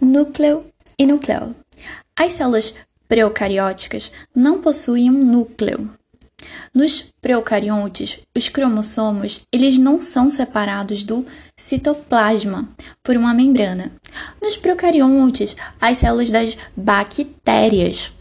núcleo 0.00 0.66
e 0.98 1.06
nucleolo. 1.06 1.54
As 2.18 2.32
células 2.32 2.74
procarioticas 3.08 4.12
não 4.34 4.60
possuem 4.60 5.10
um 5.10 5.24
núcleo. 5.24 5.90
Nos 6.74 7.12
procariontes, 7.22 8.18
os 8.36 8.48
cromossomos 8.48 9.42
eles 9.50 9.78
não 9.78 9.98
são 9.98 10.28
separados 10.28 11.02
do 11.02 11.24
citoplasma 11.56 12.68
por 13.02 13.16
uma 13.16 13.32
membrana. 13.32 13.92
Nos 14.40 14.56
procariontes, 14.56 15.56
as 15.80 15.98
células 15.98 16.30
das 16.30 16.56
bactérias. 16.76 18.12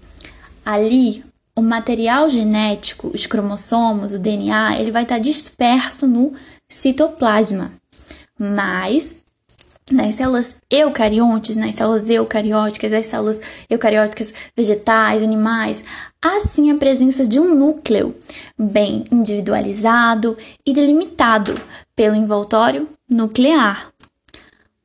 Ali, 0.66 1.24
o 1.56 1.62
material 1.62 2.30
genético, 2.30 3.12
os 3.14 3.26
cromossomos, 3.26 4.14
o 4.14 4.20
DNA, 4.20 4.80
ele 4.80 4.92
vai 4.92 5.04
estar 5.04 5.20
disperso 5.20 6.08
no 6.08 6.34
citoplasma. 6.70 7.74
Mas 8.38 9.16
nas 9.92 10.16
células 10.16 10.56
eucariontes, 10.70 11.56
nas 11.56 11.76
células 11.76 12.10
eucarióticas, 12.10 12.92
as 12.92 13.06
células 13.06 13.42
eucarióticas 13.70 14.34
vegetais, 14.58 15.22
animais, 15.22 15.84
há 16.20 16.40
sim 16.40 16.72
a 16.72 16.76
presença 16.76 17.26
de 17.26 17.40
um 17.40 17.54
núcleo 17.54 18.16
bem 18.58 19.04
individualizado 19.12 20.36
e 20.66 20.74
delimitado 20.74 21.54
pelo 21.96 22.16
envoltório 22.16 22.90
nuclear. 23.08 23.92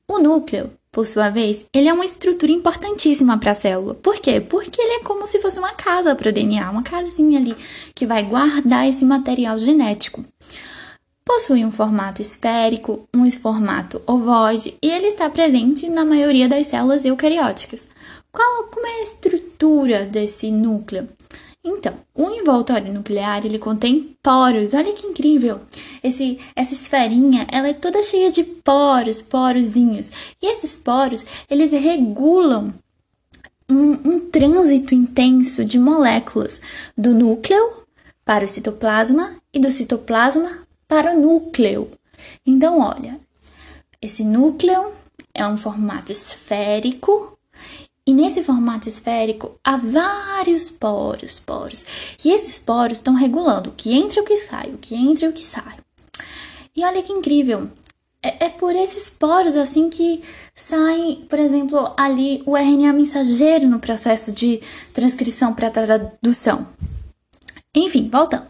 O 0.07 0.19
núcleo, 0.19 0.71
por 0.93 1.07
sua 1.07 1.31
vez, 1.31 1.65
ele 1.73 1.89
é 1.89 1.93
uma 1.95 2.05
estrutura 2.05 2.53
importantíssima 2.53 3.39
para 3.39 3.53
a 3.53 3.55
célula. 3.55 3.95
Por 3.95 4.17
quê? 4.17 4.39
Porque 4.39 4.83
ele 4.83 5.01
é 5.01 5.05
como 5.05 5.27
se 5.27 5.41
fosse 5.41 5.59
uma 5.59 5.73
casa 5.73 6.15
para 6.15 6.29
o 6.29 6.33
DNA, 6.33 6.69
uma 6.69 6.83
casinha 6.83 7.39
ali 7.39 7.57
que 7.95 8.07
vai 8.07 8.23
guardar 8.25 8.87
esse 8.87 9.05
material 9.05 9.57
genético 9.57 10.23
possui 11.25 11.65
um 11.65 11.71
formato 11.71 12.21
esférico, 12.21 13.09
um 13.15 13.31
formato 13.31 14.03
ovoide 14.07 14.75
e 14.83 14.91
ele 14.91 15.07
está 15.07 15.29
presente 15.31 15.89
na 15.89 16.05
maioria 16.05 16.49
das 16.49 16.67
células 16.67 17.05
eucarióticas. 17.05 17.87
Qual, 18.33 18.65
como 18.65 18.87
é 18.87 19.01
a 19.01 19.03
estrutura 19.03 20.07
desse 20.07 20.51
núcleo? 20.51 21.09
Então, 21.63 21.93
o 22.15 22.31
envoltório 22.31 22.93
nuclear 22.93 23.45
ele 23.45 23.59
contém 23.59 24.17
poros. 24.23 24.73
Olha 24.73 24.93
que 24.95 25.07
incrível! 25.07 25.61
Esse, 26.03 26.39
essa 26.57 26.73
esferinha 26.73 27.47
ela 27.51 27.69
é 27.69 27.75
toda 27.75 28.03
cheia 28.03 28.31
de 28.31 28.43
poros, 28.43 29.21
porozinhos. 29.21 30.11
E 30.41 30.47
esses 30.47 30.77
poros 30.77 31.25
eles 31.51 31.73
regulam 31.73 32.73
um, 33.71 33.93
um 34.05 34.21
trânsito 34.21 34.95
intenso 34.95 35.65
de 35.65 35.79
moléculas 35.79 36.63
do 36.97 37.13
núcleo 37.13 37.85
para 38.25 38.45
o 38.45 38.49
citoplasma 38.49 39.37
e 39.53 39.59
do 39.59 39.71
citoplasma 39.71 40.67
para 40.91 41.15
o 41.15 41.21
núcleo. 41.21 41.89
Então, 42.45 42.81
olha, 42.81 43.21
esse 44.03 44.25
núcleo 44.25 44.93
é 45.33 45.47
um 45.47 45.57
formato 45.57 46.11
esférico 46.11 47.39
e 48.05 48.13
nesse 48.13 48.43
formato 48.43 48.89
esférico 48.89 49.57
há 49.63 49.77
vários 49.77 50.69
poros, 50.69 51.39
poros. 51.39 52.17
E 52.25 52.33
esses 52.33 52.59
poros 52.59 52.99
estão 52.99 53.15
regulando 53.15 53.71
o 53.71 53.73
que 53.73 53.95
entra 53.95 54.19
e 54.19 54.23
o 54.23 54.27
que 54.27 54.37
sai, 54.37 54.71
o 54.71 54.79
que 54.79 54.97
entra 54.97 55.27
e 55.27 55.29
o 55.29 55.33
que 55.33 55.47
sai. 55.47 55.77
E 56.75 56.85
olha 56.85 57.05
que 57.05 57.13
incrível! 57.13 57.71
É, 58.21 58.47
é 58.47 58.49
por 58.49 58.75
esses 58.75 59.09
poros 59.09 59.55
assim 59.55 59.89
que 59.89 60.23
sai, 60.57 61.25
por 61.29 61.39
exemplo, 61.39 61.95
ali 61.97 62.43
o 62.45 62.57
RNA 62.57 62.93
mensageiro 62.93 63.69
no 63.69 63.79
processo 63.79 64.33
de 64.33 64.61
transcrição 64.93 65.55
para 65.55 65.71
tradução. 65.71 66.67
Enfim, 67.75 68.11
voltando. 68.11 68.49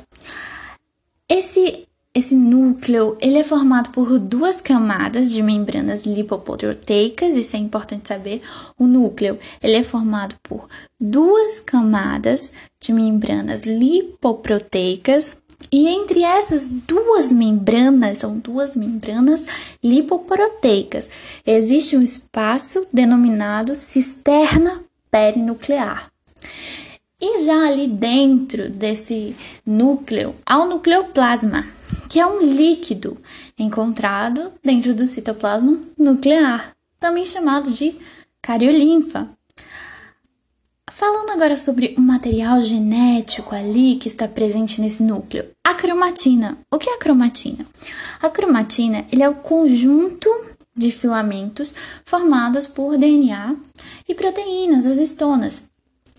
Esse 1.29 1.87
esse 2.21 2.37
núcleo 2.37 3.17
ele 3.21 3.39
é 3.39 3.45
formado 3.45 3.91
por 3.91 4.19
duas 4.19 4.61
camadas 4.61 5.33
de 5.33 5.43
membranas 5.43 6.05
lipoproteicas, 6.05 7.35
isso 7.35 7.57
é 7.57 7.59
importante 7.59 8.09
saber. 8.09 8.43
O 8.79 8.87
núcleo 8.87 9.39
ele 9.63 9.77
é 9.77 9.83
formado 9.83 10.35
por 10.43 10.69
duas 11.01 11.61
camadas 11.61 12.53
de 12.79 12.93
membranas 12.93 13.63
lipoproteicas 13.63 15.37
e 15.73 15.89
entre 15.89 16.23
essas 16.23 16.69
duas 16.69 17.33
membranas, 17.33 18.19
são 18.19 18.39
duas 18.39 18.77
membranas 18.77 19.47
lipoproteicas, 19.83 21.09
existe 21.47 21.97
um 21.97 22.03
espaço 22.03 22.87
denominado 22.93 23.75
cisterna 23.75 24.83
perinuclear. 25.11 26.11
E 27.21 27.45
já 27.45 27.67
ali 27.67 27.87
dentro 27.87 28.71
desse 28.71 29.37
núcleo 29.65 30.35
há 30.45 30.59
o 30.59 30.69
nucleoplasma, 30.69 31.67
que 32.09 32.19
é 32.19 32.27
um 32.27 32.41
líquido 32.41 33.19
encontrado 33.59 34.53
dentro 34.63 34.95
do 34.95 35.07
citoplasma 35.07 35.79
nuclear, 35.97 36.75
também 36.99 37.25
chamado 37.25 37.71
de 37.73 37.95
cariolinfa. 38.43 39.29
Falando 40.91 41.31
agora 41.31 41.57
sobre 41.57 41.95
o 41.97 42.01
material 42.01 42.61
genético 42.63 43.55
ali 43.55 43.97
que 43.97 44.09
está 44.09 44.27
presente 44.27 44.81
nesse 44.81 45.03
núcleo, 45.03 45.51
a 45.65 45.73
cromatina. 45.73 46.59
O 46.71 46.79
que 46.79 46.91
é 46.91 46.95
a 46.95 46.99
cromatina? 46.99 47.65
A 48.21 48.29
cromatina 48.29 49.07
ele 49.11 49.23
é 49.23 49.29
o 49.29 49.37
conjunto 49.37 50.29
de 50.77 50.91
filamentos 50.91 51.75
formados 52.05 52.67
por 52.67 52.99
DNA 52.99 53.55
e 54.09 54.15
proteínas, 54.15 54.85
as 54.85 54.99
estonas. 54.99 55.71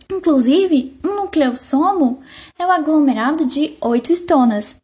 Inclusive, 0.09 0.97
um 1.03 1.15
nucleossomo 1.15 2.19
é 2.57 2.65
o 2.65 2.71
aglomerado 2.71 3.45
de 3.45 3.75
oito 3.81 4.11
estonas. 4.11 4.75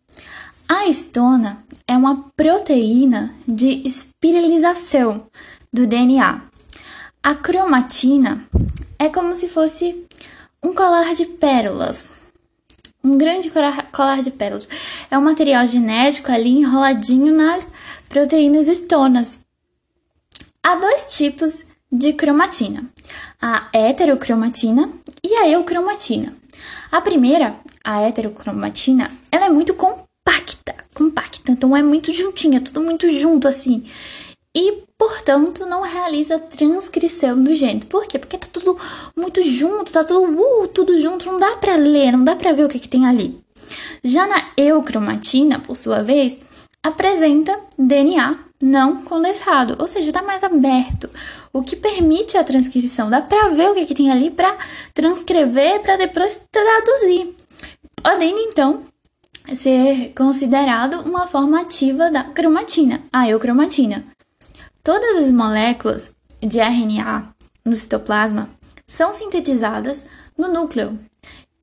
A 0.69 0.85
estona 0.87 1.63
é 1.87 1.95
uma 1.95 2.25
proteína 2.35 3.33
de 3.47 3.87
espiralização 3.87 5.27
do 5.71 5.87
DNA. 5.87 6.41
A 7.23 7.35
cromatina 7.35 8.45
é 8.99 9.07
como 9.07 9.33
se 9.33 9.47
fosse 9.47 10.05
um 10.61 10.73
colar 10.73 11.13
de 11.13 11.25
pérolas. 11.25 12.09
Um 13.01 13.17
grande 13.17 13.49
colar 13.93 14.21
de 14.21 14.29
pérolas. 14.29 14.67
É 15.09 15.17
um 15.17 15.21
material 15.21 15.65
genético 15.65 16.33
ali 16.33 16.49
enroladinho 16.49 17.33
nas 17.33 17.71
proteínas 18.09 18.67
estonas. 18.67 19.39
Há 20.61 20.75
dois 20.75 21.15
tipos 21.15 21.63
de 21.89 22.11
cromatina: 22.11 22.83
a 23.41 23.69
heterocromatina 23.71 24.91
e 25.23 25.33
a 25.33 25.47
eucromatina. 25.47 26.35
A 26.91 26.99
primeira, 26.99 27.57
a 27.85 28.01
heterocromatina, 28.01 29.09
ela 29.31 29.45
é 29.45 29.49
muito 29.49 29.73
complexa 29.73 30.06
compacta, 30.27 30.75
compacta. 30.93 31.51
Então 31.51 31.75
é 31.75 31.81
muito 31.81 32.11
juntinha, 32.11 32.59
tudo 32.59 32.81
muito 32.81 33.09
junto 33.09 33.47
assim. 33.47 33.83
E, 34.53 34.83
portanto, 34.97 35.65
não 35.65 35.81
realiza 35.81 36.39
transcrição 36.39 37.41
do 37.41 37.53
gene. 37.55 37.85
Por 37.85 38.05
quê? 38.05 38.19
Porque 38.19 38.37
tá 38.37 38.47
tudo 38.51 38.77
muito 39.15 39.41
junto, 39.43 39.93
tá 39.93 40.03
tudo, 40.03 40.23
uh, 40.23 40.67
tudo 40.67 40.99
junto, 40.99 41.31
não 41.31 41.39
dá 41.39 41.55
para 41.57 41.75
ler, 41.75 42.11
não 42.11 42.23
dá 42.23 42.35
para 42.35 42.51
ver 42.51 42.65
o 42.65 42.69
que, 42.69 42.79
que 42.79 42.89
tem 42.89 43.05
ali. 43.05 43.39
Já 44.03 44.27
na 44.27 44.49
eucromatina, 44.57 45.59
por 45.59 45.77
sua 45.77 46.01
vez, 46.01 46.37
apresenta 46.83 47.57
DNA 47.77 48.39
não 48.61 49.03
condensado, 49.03 49.75
ou 49.77 49.87
seja, 49.87 50.09
está 50.09 50.23
mais 50.23 50.43
aberto, 50.43 51.07
o 51.53 51.61
que 51.61 51.75
permite 51.75 52.37
a 52.37 52.43
transcrição. 52.43 53.09
Dá 53.09 53.21
para 53.21 53.49
ver 53.49 53.69
o 53.69 53.75
que, 53.75 53.85
que 53.85 53.93
tem 53.93 54.09
ali 54.09 54.31
para 54.31 54.57
transcrever, 54.93 55.81
para 55.81 55.97
depois 55.97 56.41
traduzir. 56.51 57.35
Podendo 58.01 58.39
então 58.39 58.83
ser 59.55 60.13
considerado 60.15 61.01
uma 61.01 61.27
forma 61.27 61.61
ativa 61.61 62.09
da 62.11 62.23
cromatina, 62.23 63.03
a 63.11 63.29
eucromatina. 63.29 64.05
Todas 64.83 65.25
as 65.25 65.31
moléculas 65.31 66.11
de 66.41 66.59
RNA 66.59 67.33
no 67.63 67.73
citoplasma 67.73 68.49
são 68.85 69.11
sintetizadas 69.11 70.05
no 70.37 70.47
núcleo 70.47 70.97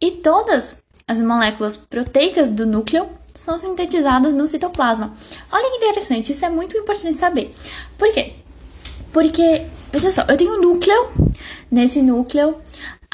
e 0.01 0.11
todas 0.11 0.77
as 1.07 1.21
moléculas 1.21 1.77
proteicas 1.77 2.51
do 2.51 2.67
núcleo 2.67 3.09
são 3.35 3.59
sintetizadas 3.59 4.35
no 4.35 4.47
citoplasma. 4.47 5.15
Olha 5.53 5.71
que 5.71 5.77
interessante, 5.77 6.33
isso 6.33 6.45
é 6.45 6.49
muito 6.49 6.77
importante 6.77 7.19
saber. 7.19 7.55
Por 7.99 8.13
quê? 8.13 8.35
Porque, 9.13 9.67
veja 9.93 10.11
só, 10.11 10.23
eu 10.23 10.37
tenho 10.37 10.55
um 10.55 10.61
núcleo, 10.61 11.09
nesse 11.71 12.01
núcleo 12.01 12.57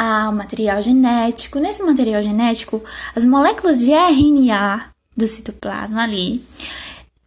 há 0.00 0.32
material 0.32 0.80
genético. 0.80 1.58
Nesse 1.58 1.82
material 1.82 2.22
genético, 2.22 2.82
as 3.14 3.26
moléculas 3.26 3.80
de 3.80 3.92
RNA 3.92 4.90
do 5.14 5.28
citoplasma 5.28 6.04
ali 6.04 6.42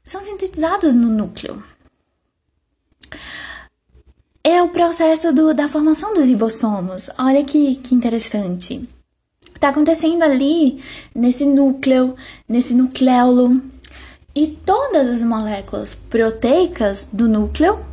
são 0.04 0.20
sintetizadas 0.20 0.96
no 0.96 1.08
núcleo. 1.08 1.64
É 4.44 4.62
o 4.64 4.70
processo 4.70 5.32
do, 5.32 5.54
da 5.54 5.68
formação 5.68 6.16
dos 6.16 6.26
ribossomos. 6.26 7.12
Olha 7.20 7.46
que, 7.46 7.76
que 7.76 7.94
interessante. 7.94 8.90
Está 9.54 9.70
acontecendo 9.70 10.24
ali 10.24 10.84
nesse 11.14 11.46
núcleo, 11.46 12.16
nesse 12.50 12.74
nucleolo. 12.74 13.62
E 14.36 14.48
todas 14.48 15.08
as 15.10 15.22
moléculas 15.22 15.94
proteicas 15.94 17.06
do 17.14 17.30
núcleo 17.30 17.93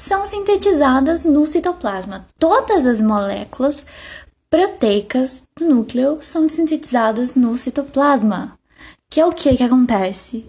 são 0.00 0.26
sintetizadas 0.26 1.24
no 1.24 1.46
citoplasma. 1.46 2.26
Todas 2.38 2.86
as 2.86 3.02
moléculas 3.02 3.84
proteicas 4.48 5.44
do 5.54 5.66
núcleo 5.66 6.18
são 6.22 6.48
sintetizadas 6.48 7.34
no 7.34 7.54
citoplasma. 7.54 8.58
Que 9.10 9.20
é 9.20 9.26
o 9.26 9.32
que 9.32 9.56
que 9.56 9.62
acontece? 9.62 10.46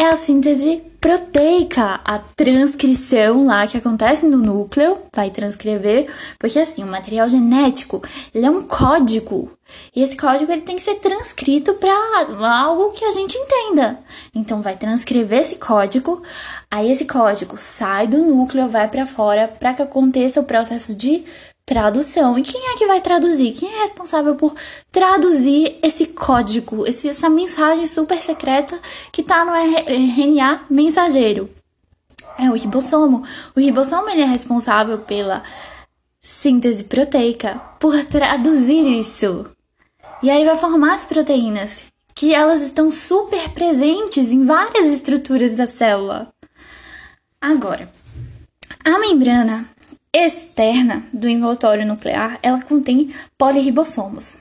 É 0.00 0.06
a 0.06 0.16
síntese 0.16 0.82
proteica, 0.98 2.00
a 2.02 2.18
transcrição 2.18 3.44
lá 3.44 3.66
que 3.66 3.76
acontece 3.76 4.26
no 4.26 4.38
núcleo, 4.38 4.96
vai 5.14 5.30
transcrever, 5.30 6.10
porque 6.38 6.58
assim, 6.58 6.82
o 6.82 6.86
material 6.86 7.28
genético, 7.28 8.00
ele 8.34 8.46
é 8.46 8.50
um 8.50 8.62
código, 8.62 9.52
e 9.94 10.02
esse 10.02 10.16
código 10.16 10.50
ele 10.50 10.62
tem 10.62 10.76
que 10.76 10.82
ser 10.82 10.94
transcrito 10.96 11.74
para 11.74 11.92
algo 12.48 12.92
que 12.92 13.04
a 13.04 13.12
gente 13.12 13.36
entenda. 13.36 13.98
Então 14.34 14.62
vai 14.62 14.74
transcrever 14.74 15.40
esse 15.40 15.56
código, 15.56 16.22
aí 16.70 16.90
esse 16.90 17.04
código 17.04 17.56
sai 17.58 18.06
do 18.06 18.24
núcleo, 18.24 18.68
vai 18.68 18.88
para 18.88 19.06
fora 19.06 19.48
para 19.48 19.74
que 19.74 19.82
aconteça 19.82 20.40
o 20.40 20.44
processo 20.44 20.94
de 20.94 21.24
tradução. 21.70 22.36
E 22.36 22.42
quem 22.42 22.60
é 22.72 22.76
que 22.76 22.84
vai 22.84 23.00
traduzir? 23.00 23.52
Quem 23.52 23.72
é 23.72 23.82
responsável 23.82 24.34
por 24.34 24.56
traduzir 24.90 25.78
esse 25.84 26.04
código, 26.06 26.84
essa 26.84 27.30
mensagem 27.30 27.86
super 27.86 28.20
secreta 28.20 28.76
que 29.12 29.20
está 29.20 29.44
no 29.44 29.52
RNA 29.52 30.62
mensageiro? 30.68 31.48
É 32.36 32.50
o 32.50 32.54
ribossomo. 32.54 33.22
O 33.54 33.60
ribossomo 33.60 34.10
ele 34.10 34.22
é 34.22 34.24
responsável 34.24 34.98
pela 34.98 35.44
síntese 36.20 36.82
proteica, 36.82 37.54
por 37.78 38.04
traduzir 38.04 38.84
isso. 38.98 39.46
E 40.24 40.28
aí 40.28 40.44
vai 40.44 40.56
formar 40.56 40.94
as 40.94 41.06
proteínas, 41.06 41.76
que 42.16 42.34
elas 42.34 42.62
estão 42.62 42.90
super 42.90 43.48
presentes 43.50 44.32
em 44.32 44.44
várias 44.44 44.92
estruturas 44.92 45.54
da 45.54 45.68
célula. 45.68 46.32
Agora, 47.40 47.88
a 48.84 48.98
membrana 48.98 49.68
externa 50.14 51.04
do 51.12 51.28
envoltório 51.28 51.86
nuclear, 51.86 52.38
ela 52.42 52.60
contém 52.62 53.14
poliribossomos, 53.38 54.38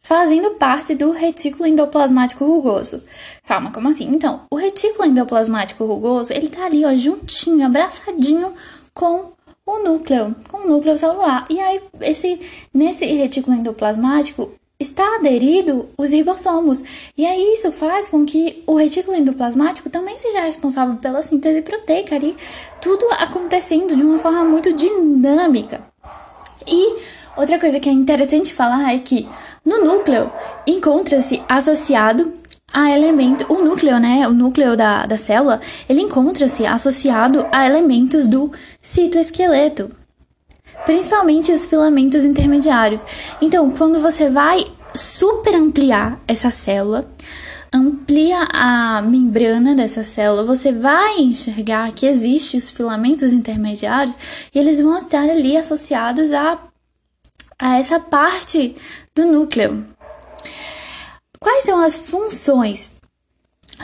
fazendo 0.00 0.52
parte 0.52 0.94
do 0.94 1.10
retículo 1.10 1.66
endoplasmático 1.66 2.44
rugoso. 2.44 3.02
Calma, 3.46 3.72
como 3.72 3.88
assim? 3.88 4.04
Então, 4.04 4.42
o 4.50 4.56
retículo 4.56 5.08
endoplasmático 5.08 5.84
rugoso, 5.84 6.32
ele 6.32 6.48
tá 6.48 6.66
ali, 6.66 6.84
ó, 6.84 6.94
juntinho, 6.94 7.66
abraçadinho 7.66 8.52
com 8.92 9.32
o 9.64 9.78
núcleo, 9.82 10.34
com 10.50 10.58
o 10.58 10.68
núcleo 10.68 10.96
celular. 10.96 11.46
E 11.48 11.58
aí, 11.60 11.82
esse, 12.00 12.40
nesse 12.72 13.04
retículo 13.06 13.56
endoplasmático, 13.56 14.52
está 14.80 15.16
aderido 15.16 15.88
os 15.98 16.12
ribossomos. 16.12 16.84
E 17.16 17.26
aí 17.26 17.54
isso 17.54 17.72
faz 17.72 18.08
com 18.08 18.24
que 18.24 18.62
o 18.64 18.76
retículo 18.76 19.16
endoplasmático 19.16 19.90
também 19.90 20.16
seja 20.16 20.42
responsável 20.42 20.94
pela 20.96 21.22
síntese 21.22 21.62
proteica 21.62 22.14
ali, 22.14 22.36
tudo 22.80 23.04
acontecendo 23.18 23.96
de 23.96 24.02
uma 24.02 24.18
forma 24.18 24.44
muito 24.44 24.72
dinâmica. 24.72 25.82
E 26.64 26.96
outra 27.36 27.58
coisa 27.58 27.80
que 27.80 27.88
é 27.88 27.92
interessante 27.92 28.54
falar 28.54 28.94
é 28.94 28.98
que 28.98 29.28
no 29.64 29.84
núcleo 29.84 30.30
encontra-se 30.64 31.42
associado 31.48 32.32
a 32.72 32.90
elemento, 32.90 33.52
o 33.52 33.62
núcleo, 33.62 33.98
né, 33.98 34.28
o 34.28 34.32
núcleo 34.32 34.76
da, 34.76 35.06
da 35.06 35.16
célula, 35.16 35.60
ele 35.88 36.02
encontra-se 36.02 36.66
associado 36.66 37.46
a 37.50 37.66
elementos 37.66 38.26
do 38.26 38.52
citoesqueleto, 38.80 39.90
principalmente 40.84 41.52
os 41.52 41.66
filamentos 41.66 42.24
intermediários. 42.24 43.02
Então, 43.40 43.70
quando 43.70 44.00
você 44.00 44.28
vai 44.28 44.66
super 44.94 45.54
ampliar 45.54 46.20
essa 46.26 46.50
célula, 46.50 47.10
amplia 47.72 48.48
a 48.52 49.02
membrana 49.02 49.74
dessa 49.74 50.02
célula, 50.02 50.44
você 50.44 50.72
vai 50.72 51.18
enxergar 51.18 51.92
que 51.92 52.06
existem 52.06 52.58
os 52.58 52.70
filamentos 52.70 53.32
intermediários 53.32 54.16
e 54.54 54.58
eles 54.58 54.80
vão 54.80 54.96
estar 54.96 55.28
ali 55.28 55.56
associados 55.56 56.32
a, 56.32 56.58
a 57.58 57.78
essa 57.78 58.00
parte 58.00 58.76
do 59.14 59.26
núcleo. 59.26 59.86
Quais 61.38 61.64
são 61.64 61.80
as 61.80 61.94
funções 61.94 62.97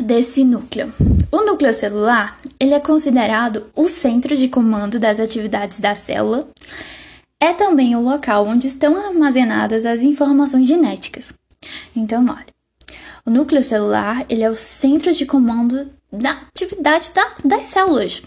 desse 0.01 0.45
núcleo? 0.45 0.93
O 1.31 1.45
núcleo 1.45 1.75
celular 1.75 2.39
ele 2.59 2.75
é 2.75 2.81
considerado 2.81 3.67
o 3.75 3.89
centro 3.89 4.37
de 4.37 4.49
comando 4.49 4.99
das 4.99 5.19
atividades 5.21 5.81
da 5.81 5.95
célula 5.95 6.49
é 7.41 7.53
também 7.53 7.95
o 7.95 8.01
local 8.01 8.47
onde 8.47 8.69
estão 8.69 8.97
armazenadas 8.97 9.85
as 9.85 10.03
informações 10.03 10.67
genéticas. 10.67 11.33
Então, 11.95 12.25
olha, 12.29 12.47
o 13.27 13.31
núcleo 13.31 13.63
celular 13.65 14.25
ele 14.29 14.43
é 14.43 14.51
o 14.51 14.57
centro 14.57 15.13
de 15.13 15.27
comando 15.27 15.91
da 16.13 16.33
atividade 16.33 17.11
da, 17.13 17.27
das 17.45 17.65
células. 17.67 18.23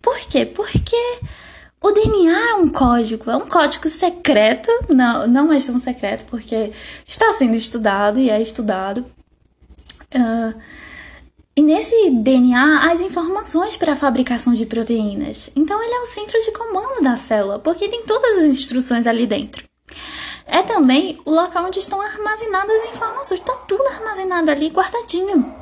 Por 0.00 0.18
quê? 0.20 0.46
Porque 0.46 0.96
o 1.82 1.90
DNA 1.90 2.50
é 2.50 2.54
um 2.54 2.68
código, 2.68 3.30
é 3.30 3.36
um 3.36 3.46
código 3.46 3.88
secreto, 3.88 4.70
não, 4.88 5.26
não 5.26 5.52
é 5.52 5.60
tão 5.60 5.78
secreto 5.78 6.24
porque 6.26 6.72
está 7.06 7.32
sendo 7.34 7.56
estudado 7.56 8.18
e 8.18 8.30
é 8.30 8.40
estudado. 8.40 9.04
Uh, 10.14 10.58
e 11.56 11.62
nesse 11.62 12.10
DNA 12.10 12.90
as 12.90 13.00
informações 13.00 13.76
para 13.76 13.92
a 13.92 13.96
fabricação 13.96 14.52
de 14.52 14.66
proteínas. 14.66 15.50
Então 15.54 15.80
ele 15.82 15.94
é 15.94 16.00
o 16.00 16.06
centro 16.06 16.38
de 16.40 16.50
comando 16.52 17.02
da 17.02 17.16
célula, 17.16 17.58
porque 17.60 17.88
tem 17.88 18.04
todas 18.04 18.38
as 18.38 18.56
instruções 18.58 19.06
ali 19.06 19.26
dentro. 19.26 19.64
É 20.46 20.62
também 20.62 21.20
o 21.24 21.30
local 21.30 21.66
onde 21.66 21.78
estão 21.78 22.00
armazenadas 22.00 22.82
as 22.82 22.94
informações, 22.94 23.40
está 23.40 23.54
tudo 23.68 23.86
armazenado 23.86 24.50
ali, 24.50 24.68
guardadinho. 24.68 25.54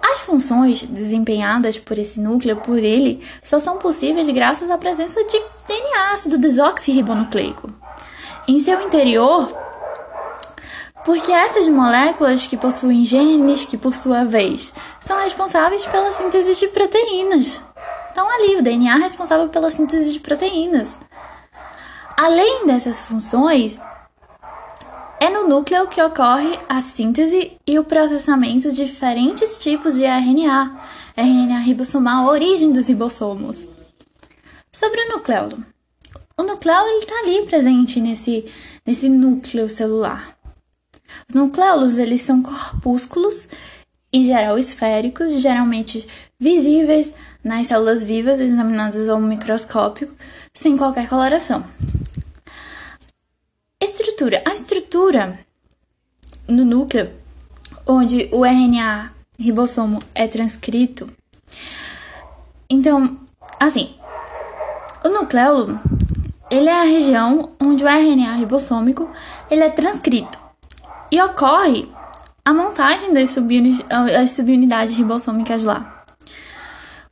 As 0.00 0.20
funções 0.20 0.82
desempenhadas 0.82 1.78
por 1.78 1.98
esse 1.98 2.20
núcleo, 2.20 2.56
por 2.56 2.78
ele, 2.78 3.20
só 3.42 3.58
são 3.58 3.78
possíveis 3.78 4.28
graças 4.28 4.70
à 4.70 4.78
presença 4.78 5.22
de 5.24 5.42
DNA, 5.66 6.12
ácido 6.12 6.38
desoxirribonucleico. 6.38 7.72
Em 8.46 8.60
seu 8.60 8.80
interior, 8.80 9.52
porque 11.06 11.30
essas 11.30 11.68
moléculas 11.68 12.48
que 12.48 12.56
possuem 12.56 13.04
genes 13.04 13.64
que, 13.64 13.78
por 13.78 13.94
sua 13.94 14.24
vez, 14.24 14.72
são 15.00 15.16
responsáveis 15.22 15.86
pela 15.86 16.10
síntese 16.10 16.58
de 16.58 16.66
proteínas. 16.66 17.62
Estão 18.08 18.28
ali, 18.28 18.56
o 18.56 18.62
DNA 18.62 18.96
é 18.96 19.02
responsável 19.02 19.48
pela 19.48 19.70
síntese 19.70 20.12
de 20.12 20.18
proteínas. 20.18 20.98
Além 22.16 22.66
dessas 22.66 23.00
funções, 23.02 23.80
é 25.20 25.30
no 25.30 25.46
núcleo 25.46 25.86
que 25.86 26.02
ocorre 26.02 26.58
a 26.68 26.80
síntese 26.80 27.56
e 27.64 27.78
o 27.78 27.84
processamento 27.84 28.72
de 28.72 28.84
diferentes 28.84 29.56
tipos 29.58 29.94
de 29.94 30.02
RNA, 30.02 30.76
RNA 31.16 31.58
ribossomal, 31.60 32.26
a 32.28 32.32
origem 32.32 32.72
dos 32.72 32.88
ribossomos. 32.88 33.64
Sobre 34.72 35.00
o 35.02 35.10
nucleolo. 35.10 35.56
O 36.36 36.42
nucleolo 36.42 36.98
está 36.98 37.14
ali 37.20 37.46
presente 37.46 38.00
nesse, 38.00 38.44
nesse 38.84 39.08
núcleo 39.08 39.70
celular. 39.70 40.35
Os 41.28 41.34
nucleolos, 41.34 41.98
eles 41.98 42.22
são 42.22 42.42
corpúsculos, 42.42 43.48
em 44.12 44.24
geral 44.24 44.58
esféricos, 44.58 45.30
geralmente 45.40 46.06
visíveis 46.38 47.12
nas 47.42 47.66
células 47.66 48.02
vivas 48.02 48.40
examinadas 48.40 49.08
ao 49.08 49.20
microscópio, 49.20 50.10
sem 50.54 50.76
qualquer 50.76 51.08
coloração. 51.08 51.64
Estrutura. 53.80 54.42
A 54.46 54.52
estrutura 54.52 55.38
no 56.48 56.64
núcleo, 56.64 57.10
onde 57.86 58.28
o 58.32 58.44
RNA 58.44 59.12
ribossomo 59.38 60.00
é 60.14 60.26
transcrito. 60.26 61.10
Então, 62.70 63.18
assim, 63.60 63.94
o 65.04 65.08
nucleolo, 65.08 65.76
ele 66.50 66.68
é 66.68 66.80
a 66.80 66.84
região 66.84 67.50
onde 67.60 67.84
o 67.84 67.88
RNA 67.88 68.36
ribossômico 68.36 69.10
ele 69.50 69.62
é 69.62 69.70
transcrito 69.70 70.45
e 71.16 71.22
ocorre 71.22 71.88
a 72.44 72.52
montagem 72.52 73.14
das, 73.14 73.30
subunidades 73.30 74.94
ribossômicas 74.94 75.64
lá. 75.64 76.04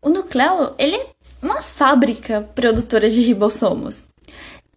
O 0.02 0.10
nucleolo 0.10 0.74
ele 0.78 0.96
é 0.96 1.06
uma 1.42 1.62
fábrica 1.62 2.42
produtora 2.54 3.08
de 3.08 3.22
ribossomos. 3.22 4.04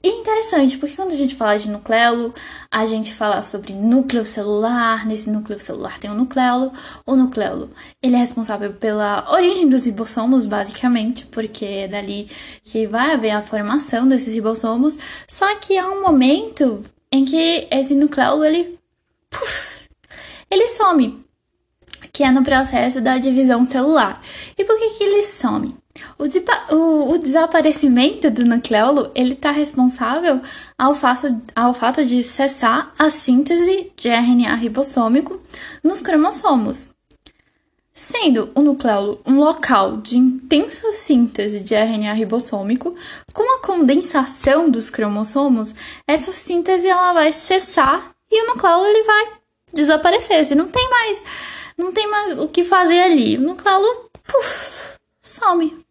E 0.01 0.07
é 0.07 0.11
interessante, 0.13 0.77
porque 0.77 0.95
quando 0.95 1.11
a 1.11 1.15
gente 1.15 1.35
fala 1.35 1.57
de 1.57 1.69
nucleolo, 1.69 2.33
a 2.71 2.85
gente 2.85 3.13
fala 3.13 3.41
sobre 3.41 3.73
núcleo 3.73 4.25
celular, 4.25 5.05
nesse 5.05 5.29
núcleo 5.29 5.59
celular 5.59 5.99
tem 5.99 6.09
um 6.09 6.15
nucleolo. 6.15 6.71
O 7.05 7.17
nucleolo, 7.17 7.69
ele 8.01 8.15
é 8.15 8.19
responsável 8.19 8.71
pela 8.71 9.29
origem 9.29 9.67
dos 9.67 9.85
ribossomos, 9.85 10.45
basicamente, 10.45 11.25
porque 11.25 11.65
é 11.65 11.87
dali 11.89 12.29
que 12.63 12.87
vai 12.87 13.13
haver 13.13 13.31
a 13.31 13.41
formação 13.41 14.07
desses 14.07 14.33
ribossomos. 14.33 14.97
Só 15.27 15.53
que 15.55 15.77
há 15.77 15.89
um 15.89 16.01
momento 16.01 16.81
em 17.11 17.25
que 17.25 17.67
esse 17.69 17.93
nucleolo, 17.93 18.45
ele 18.45 18.76
puff, 19.29 19.89
ele 20.49 20.67
some, 20.67 21.25
que 22.11 22.23
é 22.23 22.31
no 22.31 22.43
processo 22.43 23.01
da 23.01 23.17
divisão 23.17 23.65
celular. 23.69 24.21
E 24.57 24.63
por 24.63 24.77
que, 24.77 24.89
que 24.91 25.03
ele 25.03 25.23
some? 25.23 25.75
O, 26.17 26.75
o, 26.75 27.13
o 27.13 27.17
desaparecimento 27.17 28.29
do 28.29 28.45
nucleolo 28.45 29.11
ele 29.15 29.33
está 29.33 29.51
responsável 29.51 30.41
ao 30.77 30.93
fato, 30.93 31.41
ao 31.55 31.73
fato 31.73 32.05
de 32.05 32.23
cessar 32.23 32.93
a 32.97 33.09
síntese 33.09 33.91
de 33.95 34.09
RNA 34.09 34.55
ribossômico 34.55 35.41
nos 35.83 36.01
cromossomos. 36.01 36.89
Sendo 37.93 38.51
o 38.53 38.61
nucleolo 38.61 39.19
um 39.25 39.39
local 39.39 39.97
de 39.97 40.17
intensa 40.17 40.91
síntese 40.91 41.59
de 41.61 41.73
RNA 41.73 42.13
ribossômico, 42.13 42.95
com 43.33 43.55
a 43.55 43.61
condensação 43.61 44.69
dos 44.69 44.87
cromossomos, 44.89 45.73
essa 46.07 46.31
síntese 46.31 46.87
ela 46.87 47.13
vai 47.13 47.33
cessar 47.33 48.11
e 48.29 48.43
o 48.43 48.47
nucleolo 48.47 48.85
ele 48.85 49.03
vai 49.03 49.33
desaparecer. 49.73 50.45
Se 50.45 50.55
não 50.55 50.67
tem 50.67 50.89
mais 50.89 51.23
não 51.77 51.93
tem 51.93 52.07
mais 52.07 52.37
o 52.39 52.47
que 52.47 52.63
fazer 52.63 52.99
ali. 52.99 53.37
O 53.37 53.41
nucleolo 53.41 54.09
puf, 54.23 54.95
some. 55.21 55.85